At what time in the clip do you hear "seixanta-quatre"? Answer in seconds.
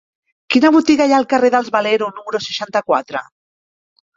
2.47-3.23